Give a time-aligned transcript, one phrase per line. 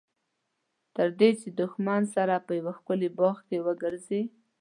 [0.95, 4.21] تر دې چې د دښمن سره په یوه ښکلي باغ کې وګرځي.